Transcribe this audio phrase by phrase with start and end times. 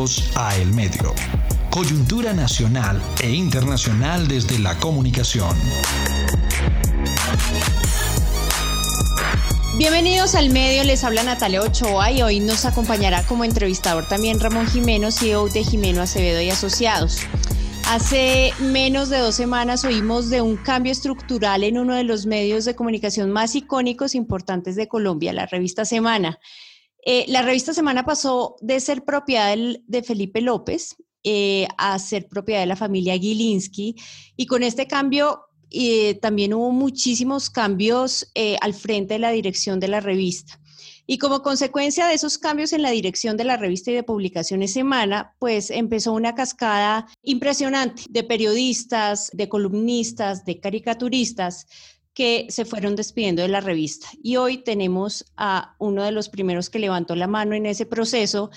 [0.00, 1.14] Bienvenidos a El Medio.
[1.68, 5.54] Coyuntura nacional e internacional desde la comunicación.
[9.76, 14.66] Bienvenidos al medio, les habla Natalia Ochoa y hoy nos acompañará como entrevistador también Ramón
[14.68, 17.18] Jimeno, CEO de Jimeno Acevedo y Asociados.
[17.86, 22.64] Hace menos de dos semanas oímos de un cambio estructural en uno de los medios
[22.64, 26.38] de comunicación más icónicos e importantes de Colombia, la revista Semana.
[27.04, 32.60] Eh, la revista Semana pasó de ser propiedad de Felipe López eh, a ser propiedad
[32.60, 33.96] de la familia Gilinski
[34.36, 39.88] y con este cambio eh, también hubo muchísimos cambios al frente de la dirección de
[39.88, 40.60] la revista.
[41.06, 44.72] Y como consecuencia de esos cambios en la dirección de la revista y de publicaciones
[44.72, 51.66] Semana, pues empezó una cascada impresionante de periodistas, de columnistas, de caricaturistas
[52.14, 54.08] que se fueron despidiendo de la revista.
[54.22, 58.50] Y hoy tenemos a uno de los primeros que levantó la mano en ese proceso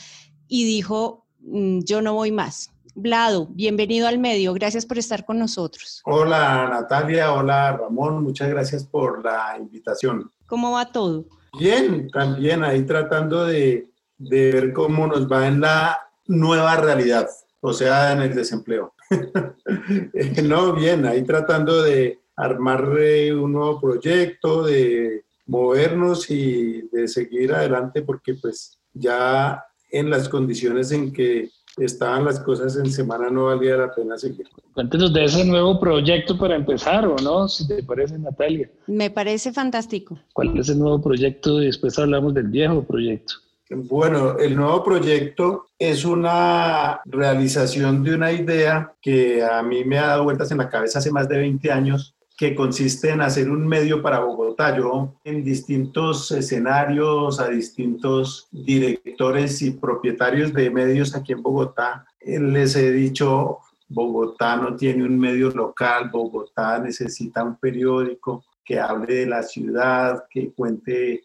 [0.48, 2.72] y dijo, mm, yo no voy más.
[2.96, 6.02] Vlado, bienvenido al medio, gracias por estar con nosotros.
[6.06, 10.32] Hola Natalia, hola Ramón, muchas gracias por la invitación.
[10.46, 11.26] ¿Cómo va todo?
[11.58, 17.28] Bien, también ahí tratando de, de ver cómo nos va en la nueva realidad,
[17.62, 18.94] o sea, en el desempleo.
[20.44, 28.02] no, bien, ahí tratando de, armar un nuevo proyecto, de movernos y de seguir adelante
[28.02, 33.78] porque pues ya en las condiciones en que estaban las cosas en semana no valía
[33.78, 34.48] la pena seguir.
[34.74, 37.48] Cuéntenos de ese nuevo proyecto para empezar, ¿o no?
[37.48, 38.70] Si te parece, Natalia.
[38.88, 40.20] Me parece fantástico.
[40.34, 41.62] ¿Cuál es el nuevo proyecto?
[41.62, 43.36] Y después hablamos del viejo proyecto.
[43.70, 50.08] Bueno, el nuevo proyecto es una realización de una idea que a mí me ha
[50.08, 53.68] dado vueltas en la cabeza hace más de 20 años que consiste en hacer un
[53.68, 54.76] medio para Bogotá.
[54.76, 62.76] Yo en distintos escenarios, a distintos directores y propietarios de medios aquí en Bogotá, les
[62.76, 69.26] he dicho, Bogotá no tiene un medio local, Bogotá necesita un periódico que hable de
[69.28, 71.22] la ciudad, que cuente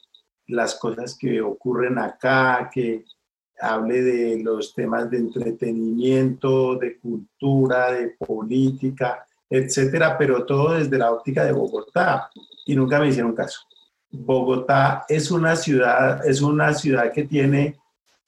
[0.49, 3.05] las cosas que ocurren acá, que
[3.61, 11.13] hable de los temas de entretenimiento, de cultura, de política, etcétera, pero todo desde la
[11.13, 12.31] óptica de Bogotá
[12.67, 13.61] y nunca me hicieron caso.
[14.11, 17.77] Bogotá es una ciudad, es una ciudad que tiene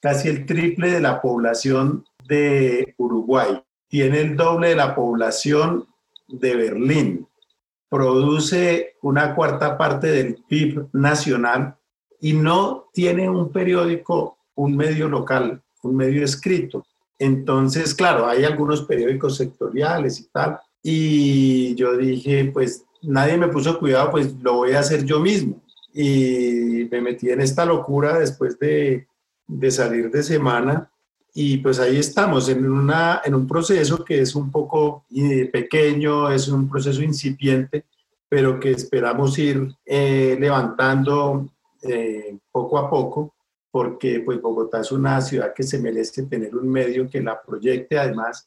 [0.00, 5.86] casi el triple de la población de Uruguay, tiene el doble de la población
[6.28, 7.26] de Berlín,
[7.88, 11.76] produce una cuarta parte del PIB nacional
[12.20, 16.86] y no tiene un periódico, un medio local, un medio escrito.
[17.18, 23.78] Entonces, claro, hay algunos periódicos sectoriales y tal, y yo dije, pues nadie me puso
[23.78, 25.60] cuidado, pues lo voy a hacer yo mismo.
[25.92, 29.06] Y me metí en esta locura después de,
[29.46, 30.90] de salir de semana.
[31.32, 36.30] Y pues ahí estamos, en, una, en un proceso que es un poco eh, pequeño,
[36.30, 37.84] es un proceso incipiente,
[38.28, 41.48] pero que esperamos ir eh, levantando
[41.82, 43.34] eh, poco a poco,
[43.70, 47.96] porque pues Bogotá es una ciudad que se merece tener un medio que la proyecte
[47.96, 48.46] además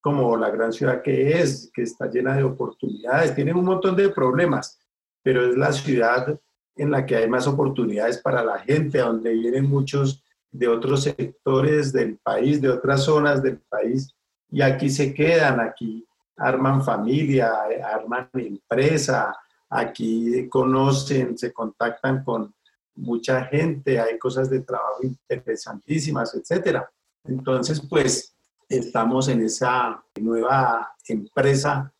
[0.00, 4.08] como la gran ciudad que es, que está llena de oportunidades, tiene un montón de
[4.08, 4.78] problemas,
[5.22, 6.38] pero es la ciudad
[6.76, 11.92] en la que hay más oportunidades para la gente, donde vienen muchos de otros sectores
[11.92, 14.14] del país, de otras zonas del país,
[14.50, 16.06] y aquí se quedan, aquí
[16.36, 17.52] arman familia,
[17.84, 19.36] arman empresa,
[19.68, 22.54] aquí conocen, se contactan con
[22.96, 26.90] mucha gente, hay cosas de trabajo interesantísimas, etcétera.
[27.24, 28.34] Entonces, pues,
[28.70, 31.92] estamos en esa nueva empresa,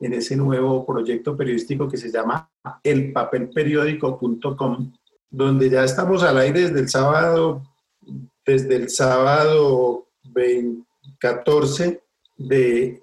[0.00, 2.50] en ese nuevo proyecto periodístico que se llama
[2.82, 4.92] elpapelperiódico.com,
[5.30, 7.62] donde ya estamos al aire desde el sábado,
[8.44, 10.08] desde el sábado
[11.18, 12.02] 14
[12.36, 13.00] de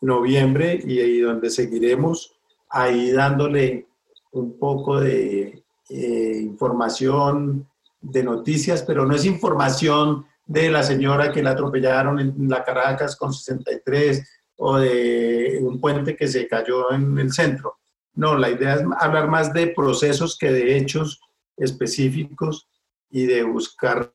[0.00, 2.32] noviembre y, ahí donde seguiremos
[2.68, 3.86] ahí dándole
[4.32, 7.66] un poco de eh, información,
[8.00, 13.16] de noticias, pero no es información de la señora que la atropellaron en la Caracas
[13.16, 14.26] con 63
[14.58, 17.78] o de un puente que se cayó en el centro.
[18.14, 21.20] No, la idea es hablar más de procesos que de hechos
[21.56, 22.68] específicos
[23.10, 24.10] y de buscar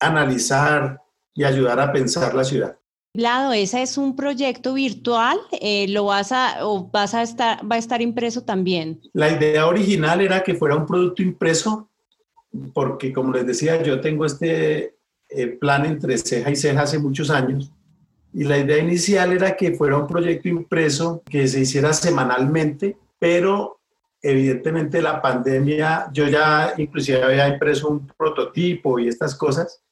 [0.00, 1.00] analizar
[1.34, 2.76] y ayudar a pensar la ciudad.
[3.14, 7.76] Lado, ese es un proyecto virtual, eh, lo vas a o vas a estar va
[7.76, 9.00] a estar impreso también.
[9.12, 11.90] La idea original era que fuera un producto impreso
[12.72, 14.96] porque como les decía, yo tengo este
[15.28, 17.72] eh, plan entre ceja y ceja hace muchos años
[18.32, 23.80] y la idea inicial era que fuera un proyecto impreso que se hiciera semanalmente, pero
[24.20, 29.82] evidentemente la pandemia, yo ya inclusive había impreso un prototipo y estas cosas,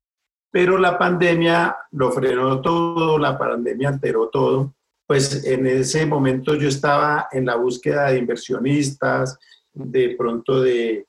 [0.50, 4.74] pero la pandemia lo frenó todo, la pandemia alteró todo.
[5.06, 9.38] Pues en ese momento yo estaba en la búsqueda de inversionistas,
[9.72, 11.05] de pronto de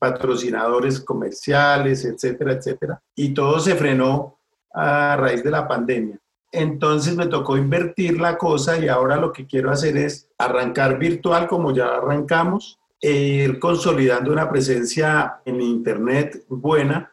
[0.00, 3.02] patrocinadores comerciales, etcétera, etcétera.
[3.14, 4.38] Y todo se frenó
[4.72, 6.18] a raíz de la pandemia.
[6.50, 11.46] Entonces me tocó invertir la cosa y ahora lo que quiero hacer es arrancar virtual
[11.46, 17.12] como ya arrancamos e ir consolidando una presencia en Internet buena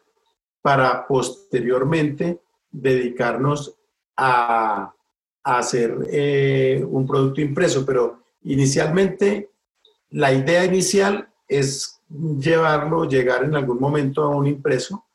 [0.62, 2.40] para posteriormente
[2.70, 3.76] dedicarnos
[4.16, 4.92] a,
[5.44, 7.86] hacer eh, un producto impreso.
[7.86, 9.50] Pero inicialmente,
[10.10, 15.06] la idea inicial es llevarlo, llegar en algún momento a un impreso,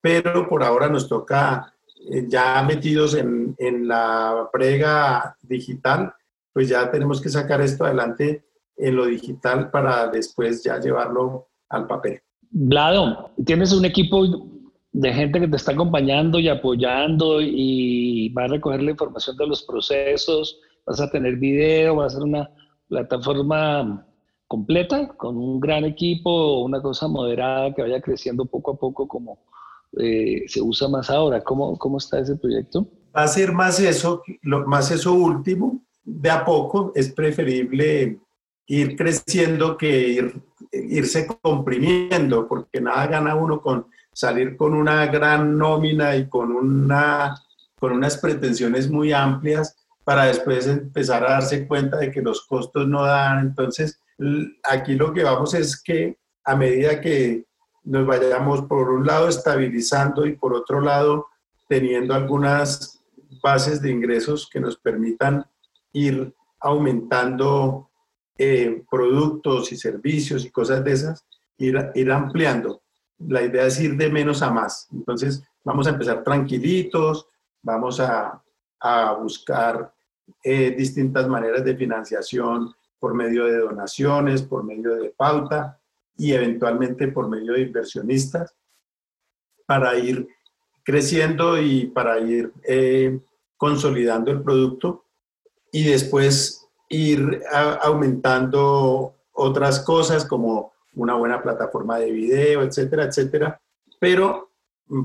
[0.00, 1.74] pero por ahora nos toca,
[2.10, 6.14] eh, ya metidos en, en la prega digital,
[6.52, 8.46] pues ya tenemos que sacar esto adelante
[8.76, 12.20] en lo digital para después ya llevarlo al papel.
[12.50, 14.24] Vlado, tienes un equipo
[14.92, 19.46] de gente que te está acompañando y apoyando y va a recoger la información de
[19.46, 22.48] los procesos, vas a tener video, va a ser una
[22.88, 24.06] plataforma
[24.48, 29.38] completa con un gran equipo, una cosa moderada que vaya creciendo poco a poco como
[29.98, 31.42] eh, se usa más ahora.
[31.42, 32.86] ¿Cómo, ¿Cómo está ese proyecto?
[33.16, 35.80] Va a ser más eso, más eso último.
[36.04, 38.20] De a poco es preferible
[38.66, 45.58] ir creciendo que ir, irse comprimiendo, porque nada gana uno con salir con una gran
[45.58, 47.34] nómina y con, una,
[47.78, 52.86] con unas pretensiones muy amplias para después empezar a darse cuenta de que los costos
[52.86, 53.40] no dan.
[53.40, 54.00] Entonces,
[54.64, 57.46] aquí lo que vamos es que a medida que
[57.84, 61.26] nos vayamos por un lado estabilizando y por otro lado
[61.68, 63.02] teniendo algunas
[63.42, 65.44] bases de ingresos que nos permitan
[65.92, 67.90] ir aumentando
[68.38, 71.24] eh, productos y servicios y cosas de esas,
[71.58, 72.82] ir, ampliando
[73.18, 74.88] la idea es ir de menos a más.
[74.92, 77.26] Entonces, vamos a empezar tranquilitos,
[77.62, 78.42] vamos a,
[79.20, 79.92] buscar
[80.44, 85.78] eh, distintas maneras de financiación por medio de donaciones, por medio de pauta
[86.16, 88.54] y eventualmente por medio de inversionistas
[89.66, 90.28] para ir
[90.84, 93.18] creciendo y para ir eh,
[93.56, 95.04] consolidando el producto
[95.72, 97.42] y después ir
[97.82, 103.60] aumentando otras cosas como una buena plataforma de video, etcétera, etcétera,
[103.98, 104.50] pero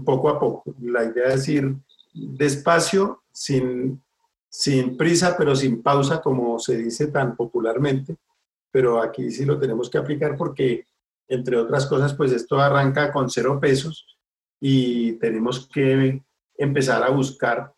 [0.05, 0.63] poco a poco.
[0.81, 1.75] La idea es ir
[2.13, 4.01] despacio, sin,
[4.51, 8.17] sin prisa, pero sin pausa, como se dice tan popularmente,
[8.69, 10.85] pero aquí sí lo tenemos que aplicar porque,
[11.29, 14.05] entre otras cosas, pues esto arranca con cero pesos
[14.59, 16.21] y tenemos que
[16.57, 17.73] empezar a buscar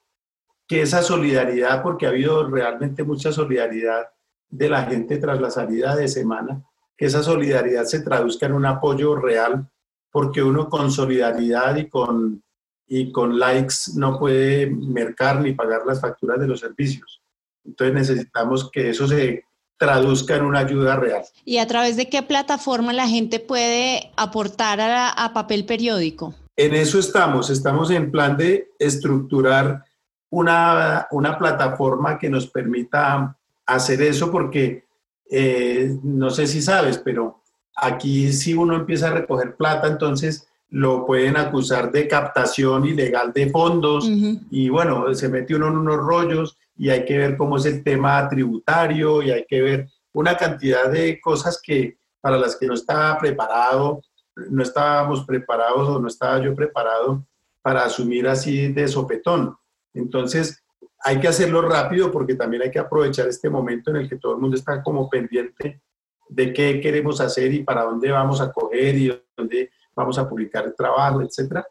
[0.67, 4.07] que esa solidaridad, porque ha habido realmente mucha solidaridad
[4.49, 6.63] de la gente tras la salida de semana,
[6.97, 9.69] que esa solidaridad se traduzca en un apoyo real,
[10.11, 12.43] porque uno con solidaridad y con,
[12.95, 17.23] y con likes no puede mercar ni pagar las facturas de los servicios.
[17.65, 19.45] Entonces necesitamos que eso se
[19.77, 21.23] traduzca en una ayuda real.
[21.43, 26.35] ¿Y a través de qué plataforma la gente puede aportar a, a papel periódico?
[26.55, 29.83] En eso estamos, estamos en plan de estructurar
[30.29, 33.35] una, una plataforma que nos permita
[33.65, 34.85] hacer eso porque
[35.31, 37.41] eh, no sé si sabes, pero
[37.75, 43.47] aquí si uno empieza a recoger plata, entonces lo pueden acusar de captación ilegal de
[43.51, 44.09] fondos
[44.49, 47.83] y bueno, se mete uno en unos rollos y hay que ver cómo es el
[47.83, 52.73] tema tributario y hay que ver una cantidad de cosas que para las que no
[52.73, 54.01] estaba preparado,
[54.49, 57.23] no estábamos preparados o no estaba yo preparado
[57.61, 59.55] para asumir así de sopetón.
[59.93, 60.63] Entonces,
[61.01, 64.33] hay que hacerlo rápido porque también hay que aprovechar este momento en el que todo
[64.33, 65.83] el mundo está como pendiente
[66.29, 70.65] de qué queremos hacer y para dónde vamos a coger y dónde vamos a publicar
[70.65, 71.63] el trabajo, etc.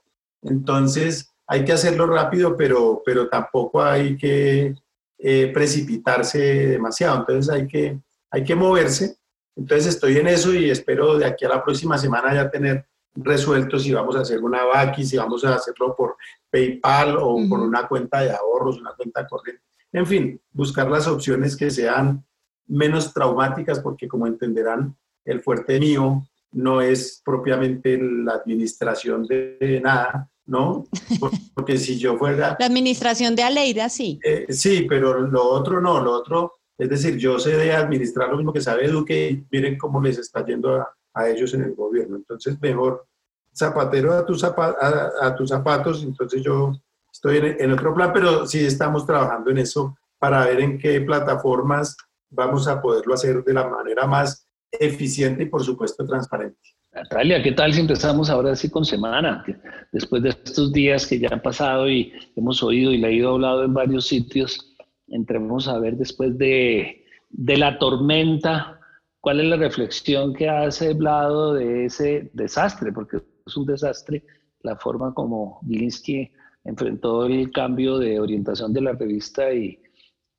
[0.43, 4.75] Entonces, hay que hacerlo rápido, pero, pero tampoco hay que
[5.19, 7.21] eh, precipitarse demasiado.
[7.21, 8.01] Entonces, hay que,
[8.31, 9.17] hay que moverse.
[9.57, 13.79] Entonces, estoy en eso y espero de aquí a la próxima semana ya tener resuelto
[13.79, 16.17] si vamos a hacer una VACI, si vamos a hacerlo por
[16.51, 19.63] PayPal o por una cuenta de ahorros, una cuenta corriente.
[19.93, 22.25] En fin, buscar las opciones que sean
[22.67, 30.29] menos traumáticas porque como entenderán, el fuerte mío no es propiamente la administración de nada,
[30.47, 30.85] ¿no?
[31.55, 32.57] Porque si yo fuera...
[32.59, 34.19] La administración de Aleida, sí.
[34.25, 38.37] Eh, sí, pero lo otro no, lo otro, es decir, yo sé de administrar lo
[38.37, 41.75] mismo que sabe Duque y miren cómo les está yendo a, a ellos en el
[41.75, 42.17] gobierno.
[42.17, 43.07] Entonces, mejor
[43.55, 46.73] zapatero a tus, a, tus zapatos, entonces yo
[47.13, 51.97] estoy en, otro plan, pero sí estamos trabajando en eso para ver en qué plataformas
[52.31, 56.59] vamos a poderlo hacer de la manera más eficiente y por supuesto transparente.
[56.93, 59.45] Natalia, ¿qué tal si empezamos ahora sí con semana?
[59.93, 63.73] Después de estos días que ya han pasado y hemos oído y leído hablado en
[63.73, 64.77] varios sitios,
[65.09, 68.79] entremos a ver después de, de la tormenta,
[69.21, 74.25] cuál es la reflexión que hace hablado de ese desastre, porque es un desastre
[74.63, 76.31] la forma como Gilinski
[76.65, 79.79] enfrentó el cambio de orientación de la revista y,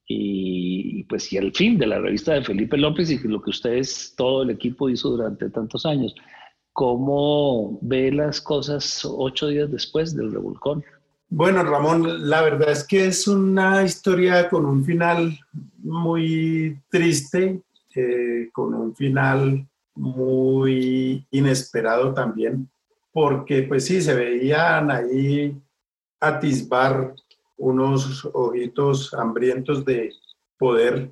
[0.07, 4.13] y pues y el fin de la revista de Felipe López y lo que ustedes,
[4.17, 6.13] todo el equipo hizo durante tantos años.
[6.73, 10.83] ¿Cómo ve las cosas ocho días después del revolcón?
[11.29, 15.37] Bueno, Ramón, la verdad es que es una historia con un final
[15.79, 17.61] muy triste,
[17.95, 22.69] eh, con un final muy inesperado también,
[23.11, 25.55] porque pues sí, se veían ahí
[26.19, 27.15] atisbar
[27.57, 30.11] unos ojitos hambrientos de
[30.57, 31.11] poder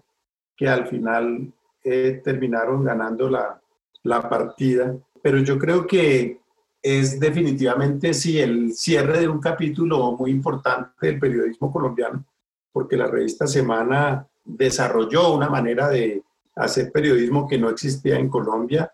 [0.55, 1.51] que al final
[1.83, 3.62] eh, terminaron ganando la,
[4.03, 4.95] la partida.
[5.21, 6.39] Pero yo creo que
[6.81, 12.25] es definitivamente sí el cierre de un capítulo muy importante del periodismo colombiano,
[12.71, 16.24] porque la revista Semana desarrolló una manera de
[16.55, 18.91] hacer periodismo que no existía en Colombia,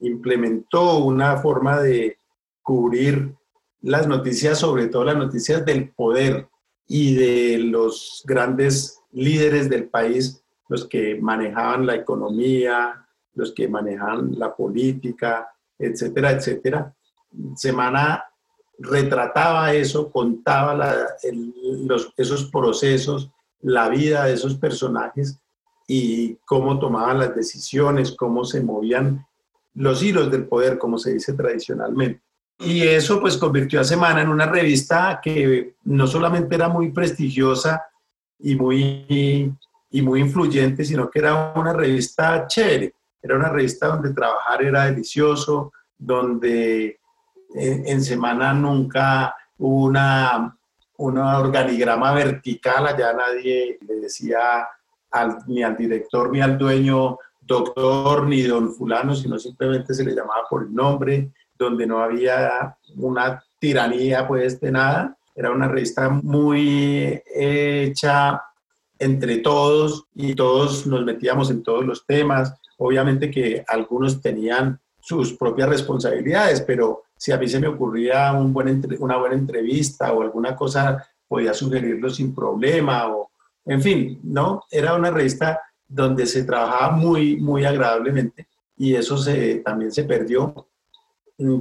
[0.00, 2.18] implementó una forma de
[2.62, 3.34] cubrir
[3.80, 6.48] las noticias, sobre todo las noticias del poder
[6.94, 14.38] y de los grandes líderes del país, los que manejaban la economía, los que manejaban
[14.38, 16.94] la política, etcétera, etcétera.
[17.56, 18.22] Semana
[18.78, 20.74] retrataba eso, contaba
[21.86, 23.30] los, esos procesos,
[23.62, 25.40] la vida de esos personajes
[25.88, 29.26] y cómo tomaban las decisiones, cómo se movían
[29.72, 32.20] los hilos del poder, como se dice tradicionalmente.
[32.64, 37.84] Y eso pues convirtió a Semana en una revista que no solamente era muy prestigiosa
[38.38, 39.52] y muy,
[39.90, 42.94] y muy influyente, sino que era una revista chévere.
[43.20, 47.00] Era una revista donde trabajar era delicioso, donde
[47.54, 50.56] en, Semana nunca hubo una,
[50.98, 54.66] una organigrama vertical, allá nadie le decía
[55.46, 60.44] ni al director ni al dueño doctor ni don fulano, sino simplemente se le llamaba
[60.48, 65.16] por el nombre donde no había una tiranía pues de nada.
[65.34, 68.42] Era una revista muy hecha
[68.98, 72.54] entre todos y todos nos metíamos en todos los temas.
[72.78, 79.16] Obviamente que algunos tenían sus propias responsabilidades, pero si a mí se me ocurría una
[79.16, 83.30] buena entrevista o alguna cosa, podía sugerirlo sin problema o,
[83.64, 84.64] en fin, ¿no?
[84.70, 89.16] Era una revista donde se trabajaba muy, muy agradablemente y eso
[89.64, 90.68] también se perdió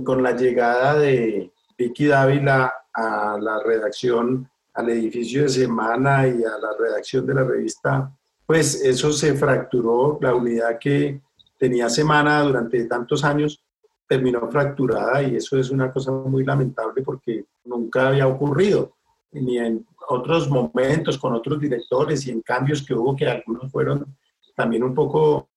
[0.03, 6.57] con la llegada de Vicky Dávila a la redacción, al edificio de Semana y a
[6.57, 8.11] la redacción de la revista,
[8.45, 11.21] pues eso se fracturó, la unidad que
[11.57, 13.63] tenía Semana durante tantos años
[14.07, 18.93] terminó fracturada y eso es una cosa muy lamentable porque nunca había ocurrido,
[19.31, 24.17] ni en otros momentos con otros directores y en cambios que hubo que algunos fueron
[24.55, 25.50] también un poco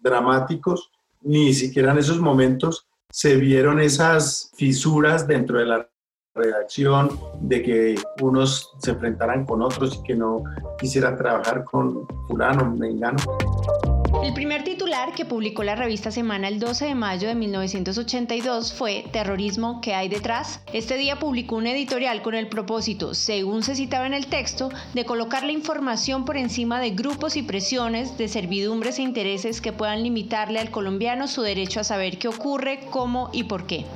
[0.00, 5.88] dramáticos, ni siquiera en esos momentos se vieron esas fisuras dentro de la
[6.34, 10.44] redacción, de que unos se enfrentaran con otros y que no
[10.78, 13.18] quisieran trabajar con fulano, mengano.
[14.22, 19.04] El primer titular que publicó la revista Semana el 12 de mayo de 1982 fue
[19.12, 20.60] Terrorismo, ¿qué hay detrás?
[20.72, 25.04] Este día publicó un editorial con el propósito, según se citaba en el texto, de
[25.04, 30.02] colocar la información por encima de grupos y presiones, de servidumbres e intereses que puedan
[30.02, 33.86] limitarle al colombiano su derecho a saber qué ocurre, cómo y por qué.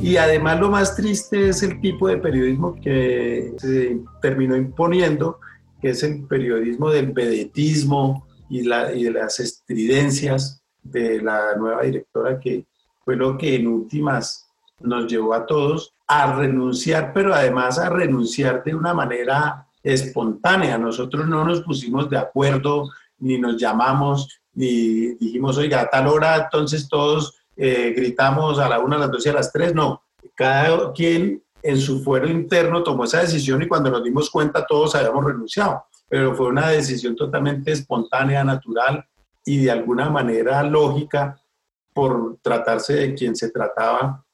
[0.00, 5.40] Y además lo más triste es el tipo de periodismo que se terminó imponiendo,
[5.80, 11.82] que es el periodismo del vedetismo, y, la, y de las estridencias de la nueva
[11.82, 12.66] directora que
[13.04, 14.46] fue lo que en últimas
[14.80, 20.76] nos llevó a todos a renunciar, pero además a renunciar de una manera espontánea.
[20.76, 26.36] Nosotros no nos pusimos de acuerdo, ni nos llamamos, ni dijimos, oiga, a tal hora
[26.36, 29.74] entonces todos eh, gritamos a la una, a las dos y a las tres.
[29.74, 30.02] No,
[30.34, 34.94] cada quien en su fuero interno tomó esa decisión y cuando nos dimos cuenta todos
[34.94, 39.04] habíamos renunciado pero fue una decisión totalmente espontánea, natural
[39.44, 41.40] y de alguna manera lógica
[41.92, 44.24] por tratarse de quien se trataba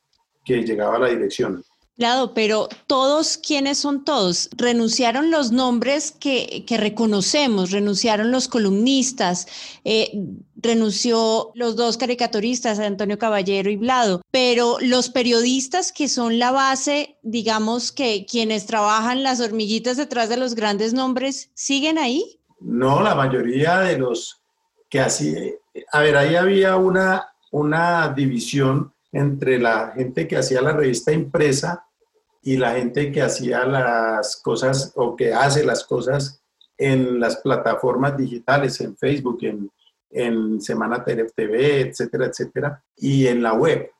[0.44, 1.62] que llegaba a la dirección.
[2.00, 4.49] Claro, pero todos, ¿quiénes son todos?
[4.57, 9.47] Renunciaron los nombres que, reconocemos, renunciaron los columnistas,
[9.85, 10.11] eh,
[10.57, 17.19] renunció los dos caricaturistas, Antonio Caballero y Blado, pero los periodistas que son la base,
[17.21, 22.40] digamos que quienes trabajan las hormiguitas detrás de los grandes nombres, ¿siguen ahí?
[22.61, 24.40] No, la mayoría de los
[24.88, 25.35] que así
[25.92, 31.85] a ver, ahí había una, una división entre la gente que hacía la revista impresa
[32.42, 36.42] y la gente que hacía las cosas o que hace las cosas
[36.78, 39.70] en las plataformas digitales, en Facebook, en,
[40.11, 43.90] en Semana TV, etcétera, etcétera, y en la web.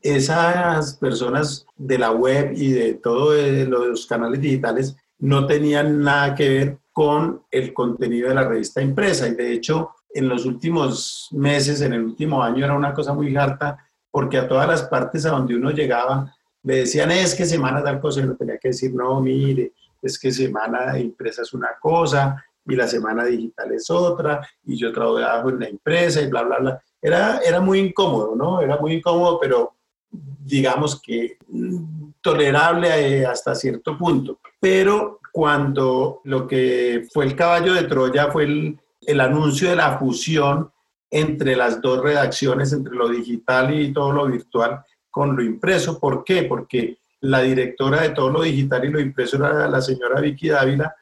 [0.00, 3.36] Esas personas de la web y de todos
[3.68, 9.28] los canales digitales no tenían nada que ver con el contenido de la revista impresa.
[9.28, 13.36] Y de hecho, en los últimos meses, en el último año, era una cosa muy
[13.36, 13.76] harta,
[14.10, 18.00] porque a todas las partes a donde uno llegaba, le decían, es que semana tal
[18.00, 22.42] cosa, y uno tenía que decir, no, mire, es que semana impresa es una cosa,
[22.66, 26.58] y la semana digital es otra, y yo trabajo en la empresa, y bla, bla,
[26.58, 26.82] bla.
[27.00, 28.60] Era, era muy incómodo, ¿no?
[28.60, 29.74] Era muy incómodo, pero
[30.10, 32.88] digamos que mm, tolerable
[33.20, 34.38] eh, hasta cierto punto.
[34.58, 39.98] Pero cuando lo que fue el caballo de Troya fue el, el anuncio de la
[39.98, 40.70] fusión
[41.10, 44.82] entre las dos redacciones, entre lo digital y todo lo virtual,
[45.14, 46.00] con lo impreso.
[46.00, 46.42] ¿Por qué?
[46.42, 50.92] Porque la directora de todo lo digital y lo impreso era la señora Vicky Dávila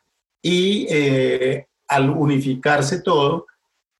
[0.42, 3.46] y eh, al unificarse todo,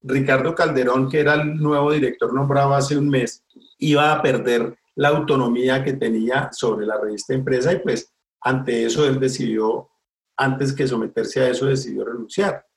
[0.03, 3.43] Ricardo Calderón, que era el nuevo director nombrado hace un mes,
[3.79, 9.07] iba a perder la autonomía que tenía sobre la revista impresa y pues ante eso
[9.07, 9.89] él decidió
[10.37, 12.67] antes que someterse a eso, decidió renunciar.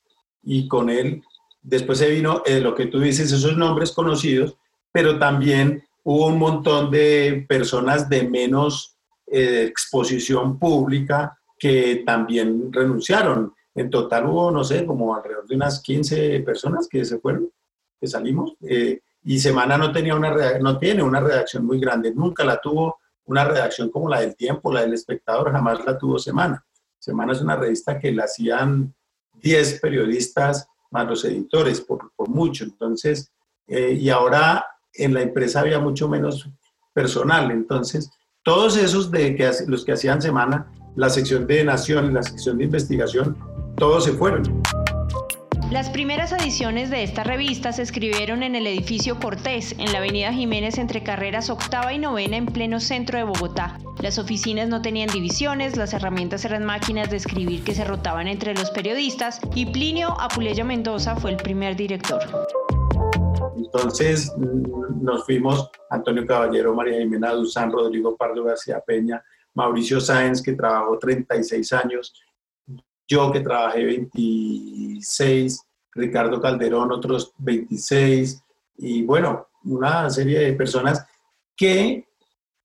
[0.43, 1.23] Y con él,
[1.61, 4.57] después se vino eh, lo que tú dices, esos nombres conocidos,
[4.91, 8.97] pero también hubo un montón de personas de menos
[9.27, 13.53] eh, exposición pública que también renunciaron.
[13.75, 17.51] En total hubo, no sé, como alrededor de unas 15 personas que se fueron,
[18.01, 18.55] que salimos.
[18.61, 23.01] Eh, y Semana no, tenía una, no tiene una redacción muy grande, nunca la tuvo
[23.25, 26.65] una redacción como la del tiempo, la del espectador, jamás la tuvo Semana.
[27.01, 28.95] Semana es una revista que la hacían
[29.43, 32.63] 10 periodistas más los editores, por, por mucho.
[32.63, 33.33] Entonces,
[33.67, 34.65] eh, y ahora
[34.99, 36.49] en la empresa había mucho menos
[36.93, 37.51] personal.
[37.51, 38.11] Entonces,
[38.43, 42.65] todos esos de que, los que hacían semana, la sección de Nación, la sección de
[42.65, 43.37] investigación,
[43.77, 44.63] todos se fueron.
[45.71, 50.33] Las primeras ediciones de esta revista se escribieron en el edificio Cortés, en la avenida
[50.33, 53.77] Jiménez entre carreras octava y novena en pleno centro de Bogotá.
[54.01, 58.55] Las oficinas no tenían divisiones, las herramientas eran máquinas de escribir que se rotaban entre
[58.55, 62.21] los periodistas y Plinio Apuleyo Mendoza fue el primer director.
[63.67, 64.33] Entonces
[65.01, 69.23] nos fuimos Antonio Caballero, María Jimena Duzán, Rodrigo Pardo García Peña,
[69.55, 72.15] Mauricio Sáenz, que trabajó 36 años,
[73.09, 75.61] yo que trabajé 26,
[75.93, 78.43] Ricardo Calderón otros 26,
[78.79, 81.05] y bueno, una serie de personas
[81.57, 82.07] que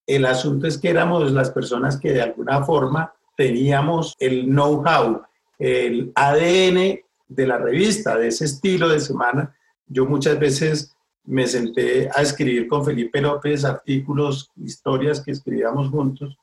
[0.05, 5.23] el asunto es que éramos las personas que de alguna forma teníamos el know-how,
[5.57, 9.55] el ADN de la revista, de ese estilo de semana.
[9.91, 16.37] Yo muchas veces me senté a escribir con Felipe López artículos, historias que escribíamos juntos,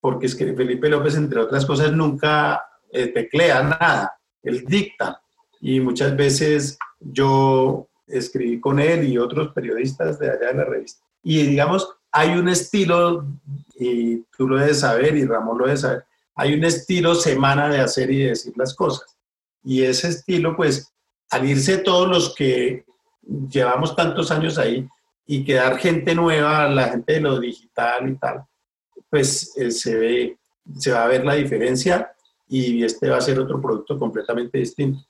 [0.00, 5.20] porque Felipe López, entre otras cosas, nunca eh, teclea nada, él dicta.
[5.60, 11.04] Y muchas veces yo escribí con él y otros periodistas de allá de la revista.
[11.22, 13.26] Y digamos, hay un estilo,
[13.78, 17.80] y tú lo debes saber y Ramón lo debe saber, hay un estilo semana de
[17.80, 19.16] hacer y de decir las cosas.
[19.62, 20.90] Y ese estilo, pues,
[21.30, 22.84] al irse todos los que
[23.50, 24.86] llevamos tantos años ahí
[25.26, 28.44] y quedar gente nueva, la gente de lo digital y tal,
[29.10, 30.38] pues eh, se, ve,
[30.76, 32.10] se va a ver la diferencia
[32.48, 35.00] y este va a ser otro producto completamente distinto.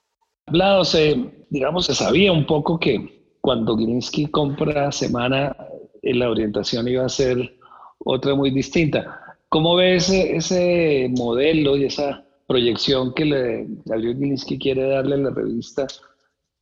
[0.47, 5.55] Hablado, se, digamos, se sabía un poco que cuando Gilinski compra Semana,
[6.03, 7.57] eh, la orientación iba a ser
[7.99, 9.37] otra muy distinta.
[9.49, 15.19] ¿Cómo ve ese, ese modelo y esa proyección que le, Gabriel Gilinski quiere darle a
[15.19, 15.87] la revista,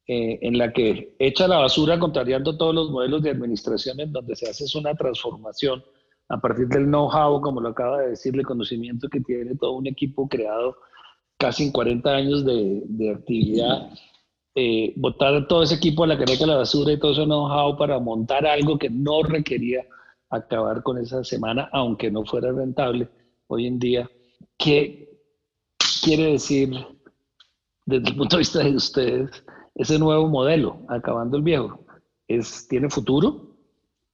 [0.09, 4.37] eh, en la que echa la basura contrariando todos los modelos de administración en donde
[4.37, 5.83] se hace una transformación
[6.29, 9.87] a partir del know-how, como lo acaba de decir, el conocimiento que tiene todo un
[9.87, 10.77] equipo creado
[11.37, 13.91] casi en 40 años de, de actividad,
[14.55, 17.99] eh, botar todo ese equipo a la careca la basura y todo ese know-how para
[17.99, 19.85] montar algo que no requería
[20.31, 23.09] acabar con esa semana, aunque no fuera rentable
[23.49, 24.11] hoy en día.
[24.57, 25.11] ¿Qué
[26.03, 26.71] quiere decir
[27.85, 29.31] desde el punto de vista de ustedes
[29.77, 31.81] ese nuevo modelo, acabando el viejo?
[32.27, 33.55] ¿Es, ¿Tiene futuro?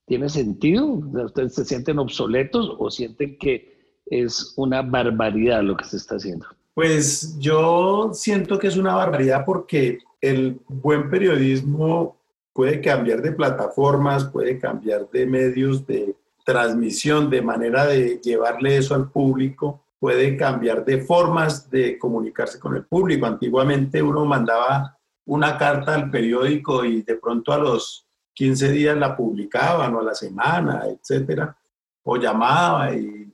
[0.06, 0.86] ¿Tiene sentido?
[0.86, 6.46] ¿Ustedes se sienten obsoletos o sienten que es una barbaridad lo que se está haciendo?
[6.74, 12.16] Pues yo siento que es una barbaridad porque el buen periodismo
[12.52, 18.94] puede cambiar de plataformas, puede cambiar de medios de transmisión, de manera de llevarle eso
[18.94, 23.26] al público, puede cambiar de formas de comunicarse con el público.
[23.26, 29.16] Antiguamente uno mandaba una carta al periódico y de pronto a los 15 días la
[29.16, 31.56] publicaban o a la semana, etcétera,
[32.02, 33.32] o llamaba y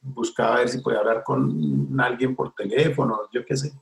[0.00, 3.72] buscaba ver si podía hablar con alguien por teléfono, yo qué sé.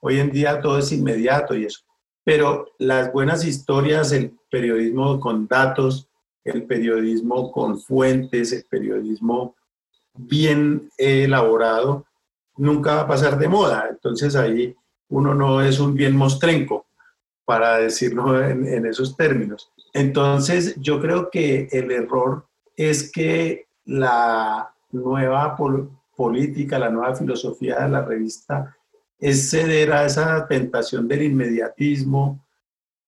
[0.00, 1.80] Hoy en día todo es inmediato y eso.
[2.24, 6.08] Pero las buenas historias, el periodismo con datos,
[6.44, 9.56] el periodismo con fuentes, el periodismo
[10.14, 12.06] bien elaborado,
[12.56, 13.86] nunca va a pasar de moda.
[13.90, 14.74] Entonces ahí
[15.08, 16.88] uno no es un bien mostrenco,
[17.48, 19.72] para decirlo en, esos términos.
[19.94, 25.56] Entonces yo creo que el error es que la nueva
[26.14, 28.76] política, la nueva filosofía de la revista
[29.18, 32.46] es ceder a esa tentación del inmediatismo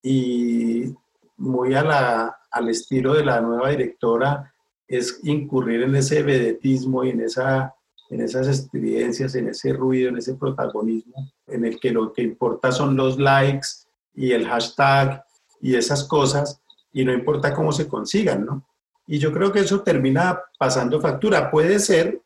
[0.02, 0.94] y
[1.36, 4.54] muy a al estilo de la nueva directora
[4.88, 7.74] es incurrir en ese vedetismo y en, esa,
[8.08, 12.72] en esas experiencias, en ese ruido, en ese protagonismo, en el que lo que importa
[12.72, 13.68] son los likes
[14.14, 15.24] y el hashtag
[15.60, 16.60] y esas cosas,
[16.92, 18.66] y no importa cómo se consigan, ¿no?
[19.06, 21.50] Y yo creo que eso termina pasando factura.
[21.50, 22.20] Puede ser,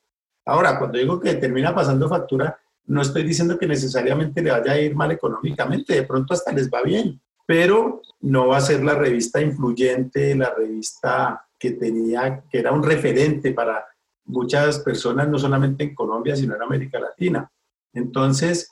[0.45, 4.79] ahora, cuando digo que termina pasando factura, no estoy diciendo que necesariamente le vaya a
[4.79, 8.95] ir mal económicamente, de pronto hasta les va bien, pero no va a ser la
[8.95, 13.85] revista influyente, la revista que tenía, que era un referente para
[14.27, 17.51] muchas personas, no solamente en Colombia, sino en América Latina.
[17.93, 18.71] Entonces,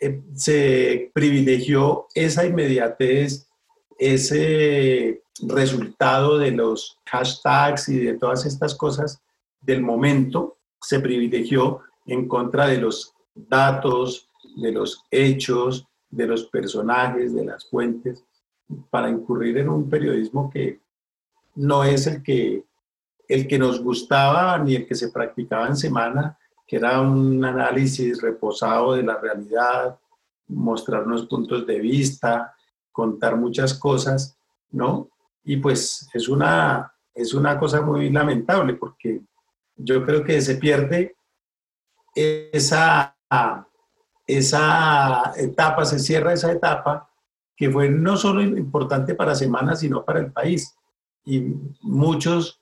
[0.00, 3.46] eh, se privilegió esa inmediatez,
[3.98, 9.22] ese resultado de los hashtags y de todas estas cosas
[9.60, 17.34] del momento, se privilegió en contra de los datos, de los hechos, de los personajes,
[17.34, 18.24] de las fuentes,
[18.88, 20.80] para incurrir en un periodismo que
[21.54, 22.64] no es el que,
[23.28, 26.38] el que nos gustaba ni el que se practicaba en semana,
[26.70, 29.98] que era un análisis reposado de la realidad,
[30.46, 32.54] mostrarnos puntos de vista,
[32.92, 34.38] contar muchas cosas,
[34.70, 35.08] ¿no?
[35.42, 39.20] Y pues es una, es una cosa muy lamentable porque
[39.74, 41.16] yo creo que se pierde
[42.14, 43.16] esa
[44.28, 47.10] esa etapa, se cierra esa etapa
[47.56, 50.76] que fue no solo importante para Semana, sino para el país.
[51.24, 52.59] Y muchos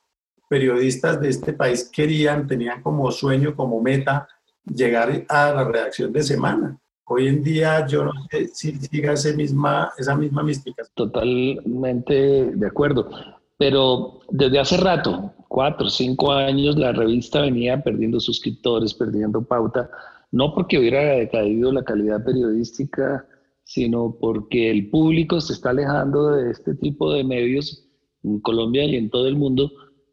[0.49, 4.29] periodistas de este país querían, tenían como sueño, como meta,
[4.65, 6.79] llegar a la redacción de Semana.
[7.05, 10.83] Hoy en día yo no sé si siga ese misma, esa misma mística.
[10.95, 12.15] Totalmente
[12.55, 13.09] de acuerdo.
[13.57, 19.91] Pero desde hace rato, cuatro, cinco años, la revista venía perdiendo suscriptores, perdiendo pauta
[20.31, 23.27] no porque hubiera decaído la calidad periodística,
[23.65, 27.87] sino porque el público se está alejando de este tipo de medios
[28.25, 29.71] en Colombia y en todo el mundo,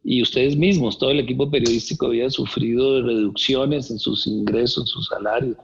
[0.07, 5.01] y ustedes mismos, todo el equipo periodístico había sufrido reducciones en sus ingresos, en su
[5.01, 5.57] salario,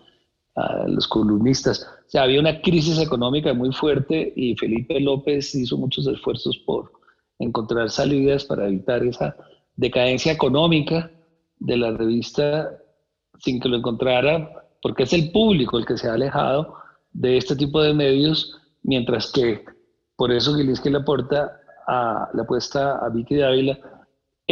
[0.55, 1.87] a los columnistas.
[2.07, 6.91] O sea, había una crisis económica muy fuerte y Felipe López hizo muchos esfuerzos por
[7.37, 9.35] encontrar salidas para evitar esa
[9.75, 11.11] decadencia económica
[11.59, 12.75] de la revista
[13.37, 16.73] sin que lo encontrara, porque es el público el que se ha alejado
[17.11, 19.63] de este tipo de medios, mientras que
[20.15, 24.00] por eso Gilinski le aporta a, la apuesta a Vicky de Ávila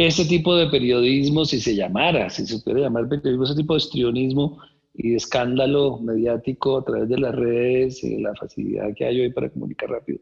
[0.06, 4.58] ese tipo de periodismo, si se llamara, si se llamar periodismo, ese tipo de estrionismo
[4.94, 9.50] y escándalo mediático a través de las redes y la facilidad que hay hoy para
[9.50, 10.20] comunicar rápido,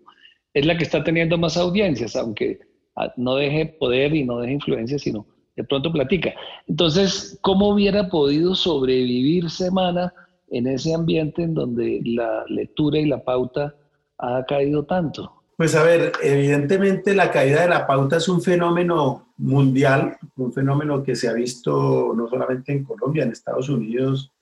[0.52, 2.58] es la que está teniendo más audiencias, aunque
[2.96, 6.34] ah, no deje poder y no deje influencia, sino de pronto platica.
[6.66, 10.12] Entonces, ¿cómo hubiera podido sobrevivir semana
[10.50, 13.74] en ese ambiente en donde la lectura y la pauta
[14.18, 15.37] ha caído tanto?
[15.58, 21.02] Pues a ver, evidentemente la caída de la pauta es un fenómeno mundial, un fenómeno
[21.02, 24.32] que se ha visto no solamente en Colombia, en Estados Unidos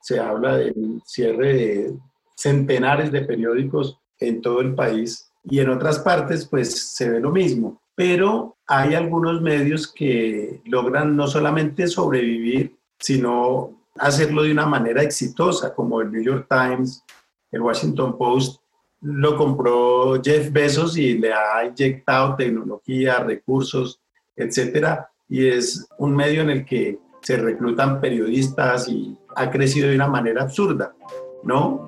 [0.00, 1.96] se habla del cierre de
[2.34, 7.30] centenares de periódicos en todo el país y en otras partes pues se ve lo
[7.30, 7.80] mismo.
[7.94, 15.72] Pero hay algunos medios que logran no solamente sobrevivir, sino hacerlo de una manera exitosa,
[15.72, 17.04] como el New York Times,
[17.52, 18.60] el Washington Post,
[19.00, 24.00] lo compró Jeff Bezos y le ha inyectado tecnología, recursos,
[24.34, 29.96] etcétera, y es un medio en el que se reclutan periodistas y ha crecido de
[29.96, 30.94] una manera absurda,
[31.42, 31.84] ¿no?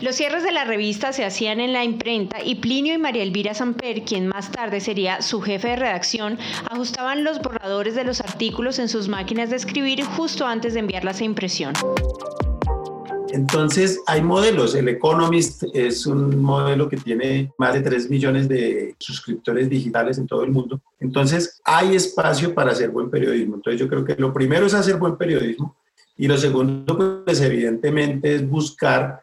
[0.00, 3.52] Los cierres de la revista se hacían en la imprenta y Plinio y María Elvira
[3.52, 6.38] Samper, quien más tarde sería su jefe de redacción,
[6.70, 11.20] ajustaban los borradores de los artículos en sus máquinas de escribir justo antes de enviarlas
[11.20, 11.74] a impresión.
[13.32, 14.74] Entonces hay modelos.
[14.74, 20.26] El Economist es un modelo que tiene más de 3 millones de suscriptores digitales en
[20.26, 20.80] todo el mundo.
[20.98, 23.56] Entonces hay espacio para hacer buen periodismo.
[23.56, 25.76] Entonces yo creo que lo primero es hacer buen periodismo
[26.16, 29.22] y lo segundo, pues evidentemente es buscar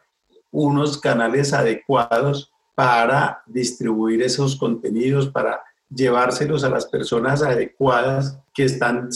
[0.50, 9.10] unos canales adecuados para distribuir esos contenidos, para llevárselos a las personas adecuadas que están,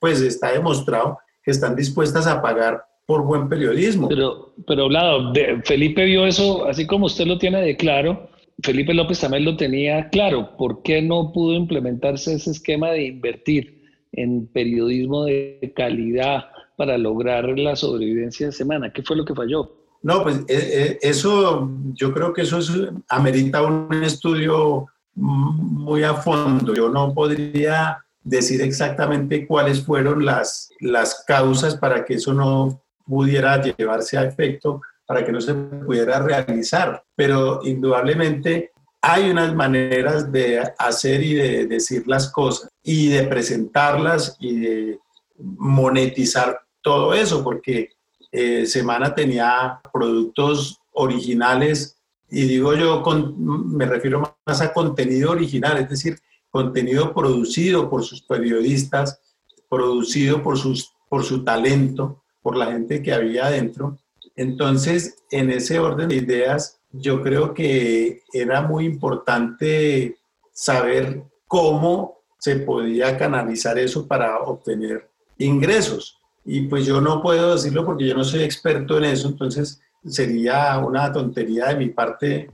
[0.00, 4.08] pues está demostrado que están dispuestas a pagar por buen periodismo.
[4.08, 5.32] Pero, pero lado,
[5.64, 8.28] Felipe vio eso, así como usted lo tiene de claro,
[8.62, 10.56] Felipe López también lo tenía claro.
[10.56, 17.46] ¿Por qué no pudo implementarse ese esquema de invertir en periodismo de calidad para lograr
[17.58, 18.92] la sobrevivencia de semana?
[18.92, 19.72] ¿Qué fue lo que falló?
[20.02, 22.72] No, pues eh, eh, eso, yo creo que eso es,
[23.08, 26.74] amerita un estudio muy a fondo.
[26.74, 33.62] Yo no podría decir exactamente cuáles fueron las, las causas para que eso no pudiera
[33.62, 37.02] llevarse a efecto, para que no se pudiera realizar.
[37.14, 44.36] Pero indudablemente hay unas maneras de hacer y de decir las cosas y de presentarlas
[44.40, 44.98] y de
[45.38, 47.90] monetizar todo eso, porque
[48.32, 51.96] eh, Semana tenía productos originales
[52.28, 53.02] y digo yo,
[53.38, 56.18] me refiero más a contenido original, es decir,
[56.50, 59.20] contenido producido por sus periodistas,
[59.68, 63.98] producido por, sus, por su talento, por la gente que había adentro.
[64.36, 70.16] Entonces, en ese orden de ideas, yo creo que era muy importante
[70.52, 76.20] saber cómo se podía canalizar eso para obtener ingresos.
[76.44, 80.78] Y pues yo no puedo decirlo porque yo no soy experto en eso, entonces sería
[80.78, 82.48] una tontería de mi parte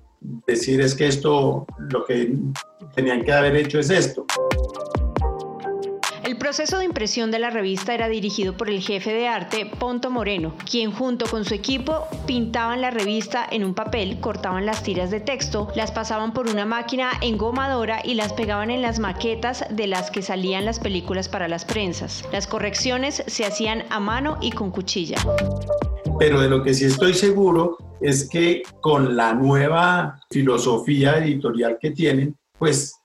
[0.46, 2.34] decir es que esto, lo que
[2.94, 4.24] tenían que haber hecho es esto.
[6.32, 10.08] El proceso de impresión de la revista era dirigido por el jefe de arte Ponto
[10.08, 15.10] Moreno, quien junto con su equipo pintaban la revista en un papel, cortaban las tiras
[15.10, 19.86] de texto, las pasaban por una máquina engomadora y las pegaban en las maquetas de
[19.86, 22.24] las que salían las películas para las prensas.
[22.32, 25.18] Las correcciones se hacían a mano y con cuchilla.
[26.18, 31.90] Pero de lo que sí estoy seguro es que con la nueva filosofía editorial que
[31.90, 33.01] tienen, pues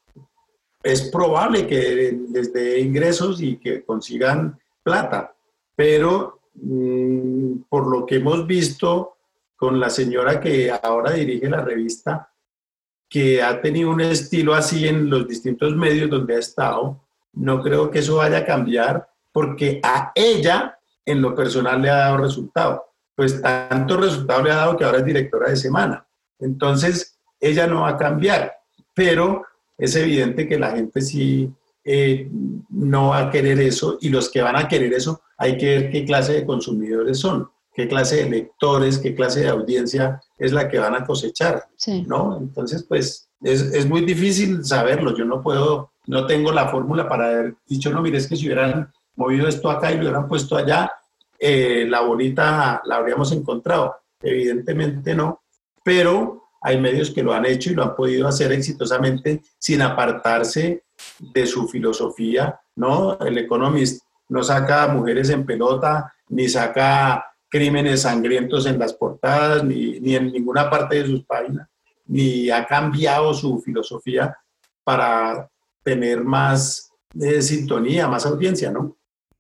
[0.92, 5.36] es probable que les dé ingresos y que consigan plata,
[5.76, 9.18] pero mm, por lo que hemos visto
[9.56, 12.32] con la señora que ahora dirige la revista,
[13.10, 17.02] que ha tenido un estilo así en los distintos medios donde ha estado,
[17.34, 21.98] no creo que eso vaya a cambiar porque a ella en lo personal le ha
[21.98, 22.86] dado resultado.
[23.16, 26.08] Pues tanto resultado le ha dado que ahora es directora de semana.
[26.40, 28.54] Entonces, ella no va a cambiar,
[28.94, 29.44] pero
[29.78, 31.50] es evidente que la gente sí
[31.84, 32.30] eh,
[32.70, 35.92] no va a querer eso y los que van a querer eso hay que ver
[35.92, 40.68] qué clase de consumidores son, qué clase de lectores, qué clase de audiencia es la
[40.68, 41.66] que van a cosechar,
[42.08, 42.38] ¿no?
[42.40, 47.28] Entonces, pues es, es, muy difícil saberlo, yo no puedo, no tengo la fórmula para
[47.28, 50.58] haber dicho, no, mire, es que si hubieran movido esto acá y lo hubieran puesto
[50.58, 50.92] allá,
[51.40, 53.96] eh, la bonita la habríamos encontrado.
[54.22, 55.44] Evidentemente no,
[55.84, 60.84] pero hay medios que lo han hecho y lo han podido hacer exitosamente sin apartarse
[61.20, 63.18] de su filosofía, ¿no?
[63.20, 70.00] El Economist no saca mujeres en pelota, ni saca crímenes sangrientos en las portadas, ni,
[70.00, 71.70] ni en ninguna parte de sus páginas,
[72.06, 74.38] ni ha cambiado su filosofía
[74.84, 75.50] para
[75.84, 78.97] tener más de sintonía, más audiencia, ¿no?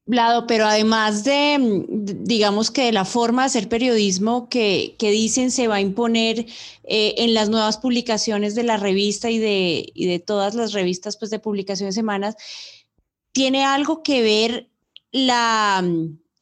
[0.07, 5.67] Lado, pero además de, digamos que de la forma de hacer periodismo que, dicen se
[5.67, 6.45] va a imponer
[6.85, 11.29] eh, en las nuevas publicaciones de la revista y de, de todas las revistas pues,
[11.29, 12.37] de publicaciones semanas,
[13.33, 14.69] ¿tiene algo que ver
[15.11, 15.83] la,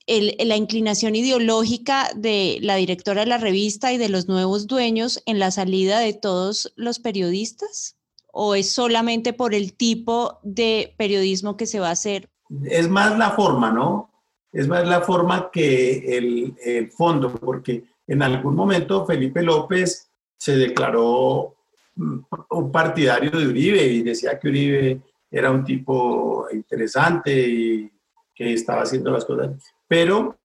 [0.06, 5.40] la inclinación ideológica de la directora de la revista y de los nuevos dueños en
[5.40, 7.96] la salida de todos los periodistas?
[8.32, 12.30] ¿O es solamente por el tipo de periodismo que se va a hacer
[12.64, 14.12] es más la forma, ¿no?
[14.52, 21.56] Es más la forma que el, fondo, porque en algún momento Felipe López se declaró
[21.96, 22.20] mm,
[22.52, 27.92] un partidario de Uribe y decía que Uribe era un tipo interesante y
[28.34, 29.52] que estaba haciendo las cosas.
[29.88, 30.38] Pero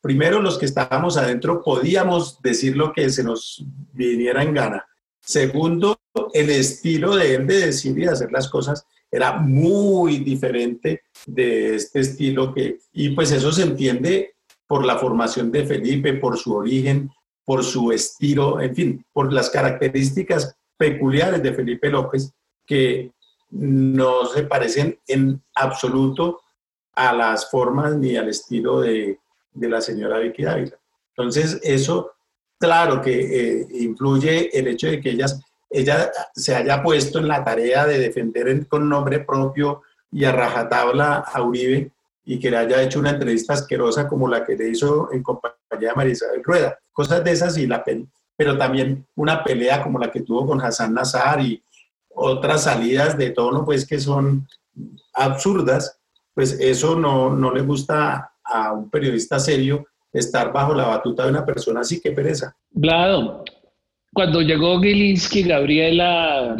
[0.00, 4.86] primero los que estábamos adentro podíamos decir lo que se nos viniera en gana.
[5.20, 5.98] Segundo,
[6.32, 11.76] el estilo de él de decir y de hacer las cosas era muy diferente de
[11.76, 14.34] este estilo que, y pues eso se entiende
[14.66, 17.10] por la formación de Felipe, por su origen,
[17.44, 22.32] por su estilo, en fin, por las características peculiares de Felipe López
[22.66, 23.12] que
[23.50, 26.42] no se parecen en absoluto
[26.92, 29.18] a las formas ni al estilo de,
[29.52, 30.78] de la señora Vicky Dávila.
[31.16, 32.12] Entonces, eso,
[32.58, 37.44] claro que eh, influye el hecho de que ellas ella se haya puesto en la
[37.44, 41.90] tarea de defender con nombre propio y a rajatabla a Uribe
[42.24, 45.56] y que le haya hecho una entrevista asquerosa como la que le hizo en compañía
[45.70, 46.78] de María Isabel Rueda.
[46.92, 47.84] Cosas de esas y la,
[48.36, 51.62] pero también una pelea como la que tuvo con Hassan Nazar y
[52.14, 54.46] otras salidas de tono, pues que son
[55.14, 55.98] absurdas,
[56.34, 61.30] pues eso no, no le gusta a un periodista serio estar bajo la batuta de
[61.30, 62.56] una persona así, que pereza.
[62.70, 63.44] Vlado,
[64.18, 66.56] cuando llegó Gilinski, Gabriela,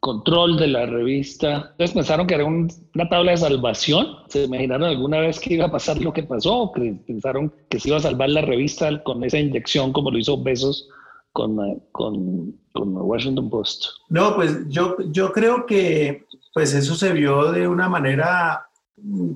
[0.00, 4.18] control de la revista, ¿ustedes pensaron que era una tabla de salvación?
[4.28, 6.54] ¿Se imaginaron alguna vez que iba a pasar lo que pasó?
[6.58, 10.42] ¿O pensaron que se iba a salvar la revista con esa inyección como lo hizo
[10.42, 10.90] Besos
[11.32, 11.56] con,
[11.92, 13.86] con, con Washington Post?
[14.10, 18.66] No, pues yo, yo creo que pues eso se vio de una manera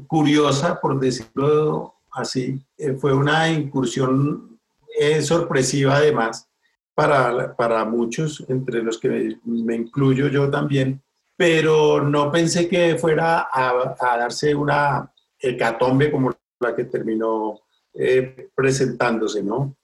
[0.07, 2.61] curiosa, por decirlo así.
[2.77, 4.59] Eh, fue una incursión
[5.00, 6.46] eh, sorpresiva además
[6.94, 11.02] para, para muchos, entre los que me, incluyo yo también,
[11.37, 17.61] pero no pensé que fuera a, darse una hecatombe como la que terminó
[17.92, 19.76] eh, presentándose, ¿no?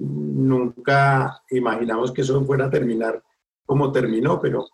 [0.00, 3.22] nunca imaginamos que eso fuera a terminar
[3.64, 4.66] como terminó, pero,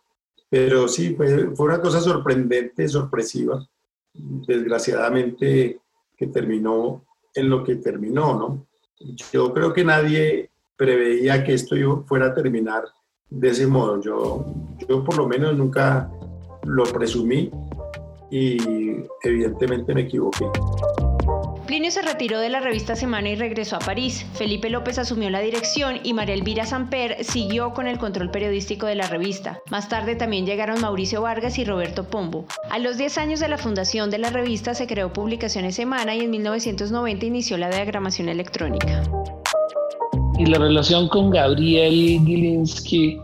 [0.49, 3.67] pero sí, fue, fue una cosa sorprendente, sorpresiva
[4.15, 5.81] desgraciadamente
[6.17, 8.67] que terminó en lo que terminó, ¿no?
[9.33, 12.85] Yo creo que nadie preveía que esto fuera a terminar
[13.31, 14.01] de ese modo.
[14.01, 14.47] Yo,
[14.89, 16.11] yo por lo menos nunca
[16.65, 17.51] lo presumí
[18.31, 18.59] y
[19.23, 20.47] evidentemente me equivoqué.
[21.67, 24.27] Plinio se retiró de la revista Semana y regresó a París.
[24.35, 28.97] Felipe López asumió la dirección y María Elvira Samper siguió con el control periodístico de
[28.97, 29.61] la revista.
[29.71, 32.45] Más tarde también llegaron Mauricio Vargas y Roberto Pombo.
[32.71, 36.21] A los 10 años de la fundación de la revista se creó Publicaciones Semana y
[36.21, 39.03] en 1990 inició la diagramación electrónica.
[40.39, 43.19] Y la relación con Gabriel Gilinski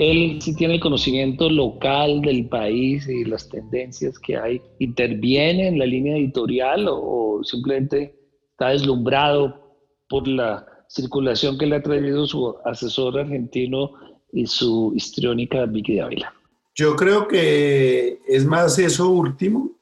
[0.00, 4.62] él sí tiene el conocimiento local del país y las tendencias que hay.
[4.78, 8.14] ¿Interviene en la línea editorial o, simplemente
[8.52, 9.76] está deslumbrado
[10.08, 13.92] por la circulación que le ha traído su asesor argentino
[14.32, 16.32] y su histriónica Vicky Dávila?
[16.74, 19.72] Yo creo que es más eso último,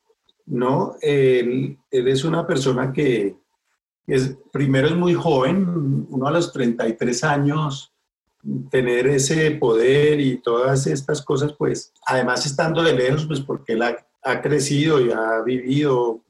[0.47, 0.95] ¿no?
[1.01, 3.37] Él es una persona que
[4.53, 7.93] primero es muy joven, uno a los 33 años
[8.71, 13.83] tener ese poder y todas estas cosas, pues además estando de lejos, pues porque él
[13.83, 13.97] ha,
[14.43, 16.21] crecido y ha vivido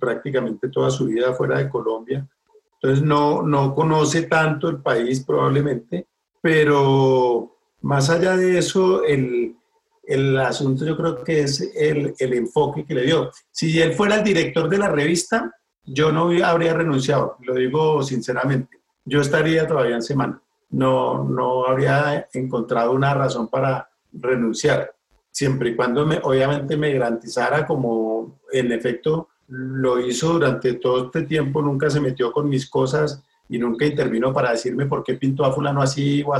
[0.00, 2.28] prácticamente toda su vida fuera de Colombia,
[2.74, 6.08] entonces no, no conoce tanto el país probablemente,
[6.42, 9.54] pero más allá de eso, el,
[10.02, 13.30] el asunto yo creo que es el, el, enfoque que le dio.
[13.52, 15.52] Si él fuera el director de la revista,
[15.86, 20.40] yo no habría renunciado, lo digo sinceramente, yo estaría todavía en semana.
[20.70, 24.94] No, no habría encontrado una razón para renunciar,
[25.30, 31.22] siempre y cuando me, obviamente me garantizara como en efecto lo hizo durante todo este
[31.22, 35.44] tiempo, nunca se metió con mis cosas y nunca intervino para decirme por qué pintó
[35.44, 36.34] a fulano así o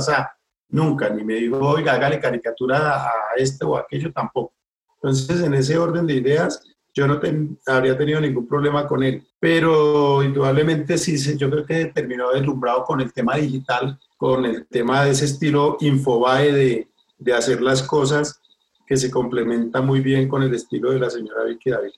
[0.69, 4.53] Nunca, ni me dijo, oiga, hágale caricatura a este o aquello, tampoco.
[4.95, 6.63] Entonces, en ese orden de ideas,
[6.95, 7.19] yo no
[7.67, 9.21] habría tenido ningún problema con él.
[9.39, 15.03] Pero indudablemente sí, yo creo que terminó deslumbrado con el tema digital con el tema
[15.03, 18.39] de ese estilo Infobae de, de hacer las cosas
[18.87, 21.91] que se complementa muy bien con el estilo de la señora Vicky David.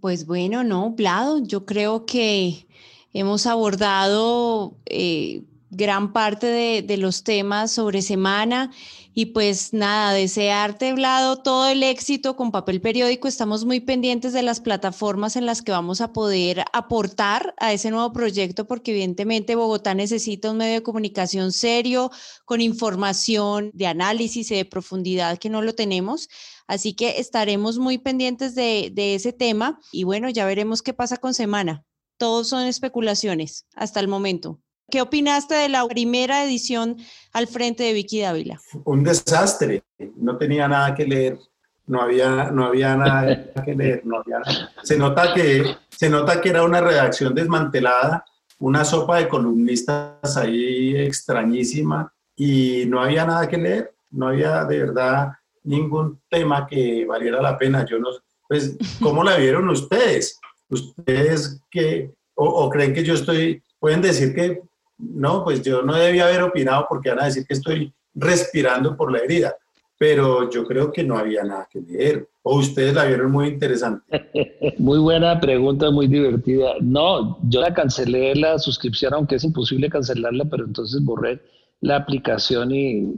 [0.00, 2.66] Pues bueno, no, Plado, yo creo que
[3.12, 8.70] hemos abordado eh, gran parte de, de, los temas sobre semana
[9.12, 13.26] y pues nada, desearte, Vlado, todo el éxito con papel periódico.
[13.26, 17.90] Estamos muy pendientes de las plataformas en las que vamos a poder aportar a ese
[17.90, 22.10] nuevo proyecto, porque evidentemente Bogotá necesita un medio de comunicación serio,
[22.44, 26.28] con información de análisis y de profundidad que no lo tenemos.
[26.68, 31.16] Así que estaremos muy pendientes de, de ese tema y bueno, ya veremos qué pasa
[31.16, 31.84] con Semana.
[32.16, 34.60] Todos son especulaciones hasta el momento.
[34.90, 36.96] ¿Qué opinaste de la primera edición
[37.32, 38.60] al frente de Vicky Dávila?
[38.84, 39.84] Un desastre,
[40.16, 41.38] no tenía nada que leer,
[41.86, 44.40] no había, no había nada que leer, no había,
[44.82, 48.24] se, nota que, se nota que era una redacción desmantelada,
[48.58, 54.78] una sopa de columnistas ahí extrañísima y no había nada que leer, no había de
[54.78, 55.32] verdad
[55.62, 57.84] ningún tema que valiera la pena.
[57.86, 58.08] Yo no,
[58.48, 60.40] pues, ¿cómo la vieron ustedes?
[60.68, 64.62] ¿Ustedes que o, o creen que yo estoy, pueden decir que
[65.00, 69.12] no, pues yo no debía haber opinado porque van a decir que estoy respirando por
[69.12, 69.56] la herida,
[69.98, 72.28] pero yo creo que no había nada que leer.
[72.42, 74.02] ¿O ustedes la vieron muy interesante?
[74.78, 76.72] Muy buena pregunta, muy divertida.
[76.80, 81.38] No, yo la cancelé la suscripción, aunque es imposible cancelarla, pero entonces borré
[81.82, 83.12] la aplicación y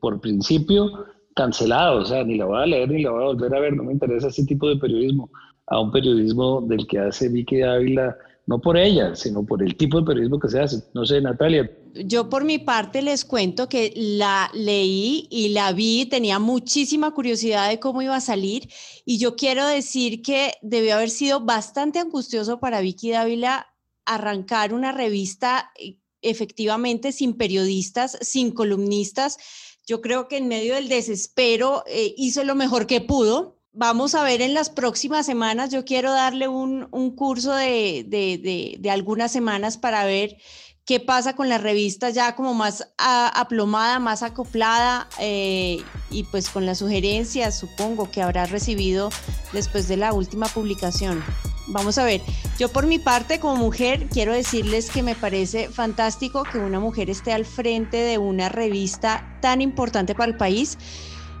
[0.00, 1.04] por principio
[1.34, 3.76] cancelado, o sea, ni la voy a leer ni la voy a volver a ver,
[3.76, 5.30] no me interesa ese tipo de periodismo,
[5.66, 8.16] a un periodismo del que hace Vicky Ávila
[8.46, 10.82] no por ella, sino por el tipo de periodismo que se hace.
[10.92, 11.70] No sé, Natalia.
[11.94, 17.68] yo por mi parte les cuento que la leí y la vi, tenía muchísima curiosidad
[17.68, 18.68] de cómo iba a salir
[19.04, 23.66] y yo quiero decir que debió haber sido bastante angustioso para Vicky Dávila
[24.04, 29.38] arrancar una revista eh, efectivamente sin periodistas, sin columnistas.
[29.86, 33.58] Yo creo que en medio del desespero eh, hizo lo mejor que pudo.
[33.76, 39.78] Vamos a ver en las próximas semanas, yo quiero darle un, curso de, algunas semanas
[39.78, 40.36] para ver
[40.84, 46.66] qué pasa con la revista ya como más aplomada, más acoplada eh, y pues con
[46.66, 49.10] las sugerencias, supongo, que habrá recibido
[49.52, 51.24] después de la última publicación.
[51.66, 52.20] Vamos a ver,
[52.60, 57.10] yo por mi parte como mujer quiero decirles que me parece fantástico que una mujer
[57.10, 60.78] esté al frente de una revista tan importante para el país.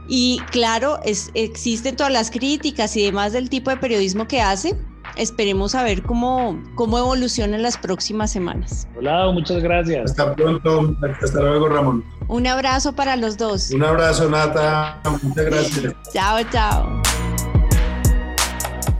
[0.08, 4.76] Y claro, es, existen todas las críticas y demás del tipo de periodismo que hace,
[5.16, 8.86] esperemos a ver cómo, cómo evoluciona en las próximas semanas.
[8.96, 10.10] Hola, muchas gracias.
[10.10, 12.04] Hasta pronto, hasta luego Ramón.
[12.28, 13.70] Un abrazo para los dos.
[13.70, 15.94] Un abrazo Nata, muchas gracias.
[16.12, 17.02] chao, chao.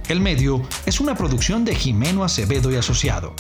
[0.09, 3.35] El Medio es una producción de Jimeno Acevedo y Asociado.